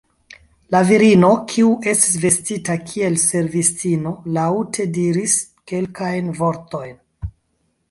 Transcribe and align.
La 0.75 0.79
virino, 0.91 1.27
kiu 1.51 1.67
estis 1.91 2.15
vestita 2.23 2.77
kiel 2.87 3.19
servistino, 3.25 4.15
laŭte 4.41 4.89
diris 4.99 5.39
kelkajn 5.73 6.35
vortojn. 6.43 7.01